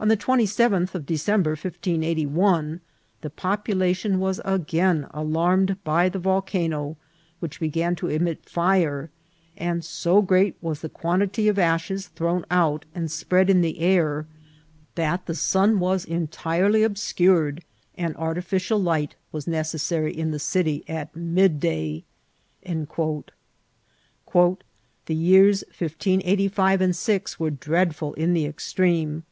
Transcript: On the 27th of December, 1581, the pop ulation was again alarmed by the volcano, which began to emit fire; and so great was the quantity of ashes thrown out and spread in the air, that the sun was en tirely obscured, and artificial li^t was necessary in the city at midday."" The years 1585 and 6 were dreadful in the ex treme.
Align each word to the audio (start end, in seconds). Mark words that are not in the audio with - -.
On 0.00 0.08
the 0.08 0.16
27th 0.16 0.94
of 0.96 1.06
December, 1.06 1.50
1581, 1.52 2.80
the 3.22 3.30
pop 3.30 3.66
ulation 3.68 4.18
was 4.18 4.40
again 4.44 5.06
alarmed 5.12 5.82
by 5.84 6.08
the 6.08 6.18
volcano, 6.18 6.98
which 7.38 7.60
began 7.60 7.94
to 7.96 8.08
emit 8.08 8.44
fire; 8.46 9.10
and 9.56 9.84
so 9.84 10.20
great 10.20 10.56
was 10.60 10.80
the 10.80 10.88
quantity 10.88 11.46
of 11.48 11.58
ashes 11.58 12.08
thrown 12.08 12.44
out 12.50 12.84
and 12.94 13.10
spread 13.10 13.48
in 13.48 13.62
the 13.62 13.78
air, 13.78 14.26
that 14.96 15.24
the 15.26 15.36
sun 15.36 15.78
was 15.78 16.04
en 16.06 16.26
tirely 16.26 16.82
obscured, 16.82 17.62
and 17.96 18.14
artificial 18.16 18.80
li^t 18.80 19.10
was 19.30 19.46
necessary 19.46 20.12
in 20.12 20.32
the 20.32 20.40
city 20.40 20.84
at 20.88 21.14
midday."" 21.16 22.02
The 22.64 22.76
years 25.06 25.64
1585 25.68 26.80
and 26.80 26.94
6 26.96 27.40
were 27.40 27.50
dreadful 27.50 28.14
in 28.14 28.34
the 28.34 28.46
ex 28.46 28.70
treme. 28.74 29.22